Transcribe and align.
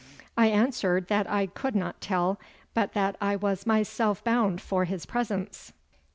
I 0.35 0.47
answered 0.47 1.09
that 1.09 1.29
I 1.29 1.45
could 1.45 1.75
not 1.75 2.01
tell, 2.01 2.39
but 2.73 2.93
that 2.93 3.15
I 3.21 3.35
was 3.35 3.67
myself 3.67 4.23
bound 4.23 4.59
for 4.59 4.85
his 4.85 5.05
presence. 5.05 5.73